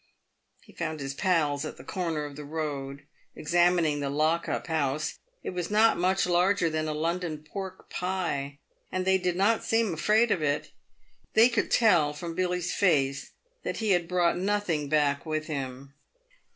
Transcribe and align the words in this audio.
He 0.63 0.73
found 0.73 0.99
his 0.99 1.13
pals 1.13 1.63
at 1.63 1.77
the 1.77 1.83
corner 1.83 2.25
of 2.25 2.35
the 2.35 2.43
road 2.43 3.03
examining 3.35 3.99
the 3.99 4.09
lock 4.09 4.49
up 4.49 4.65
house— 4.65 5.19
it 5.45 5.51
was 5.51 5.69
not 5.69 5.95
much 5.95 6.25
larger 6.25 6.71
than 6.71 6.87
a 6.87 6.91
London 6.95 7.43
pork 7.43 7.87
pie, 7.87 8.57
and 8.91 9.05
they 9.05 9.19
did 9.19 9.35
not 9.35 9.63
seem 9.63 9.93
afraid 9.93 10.31
of 10.31 10.41
it. 10.41 10.71
They 11.35 11.49
could 11.49 11.69
tell 11.69 12.13
from 12.13 12.33
Billy's 12.33 12.73
face 12.73 13.33
that 13.61 13.77
he 13.77 13.91
had 13.91 14.07
brought 14.07 14.39
nothing 14.39 14.89
back 14.89 15.23
with 15.23 15.45
him. 15.45 15.93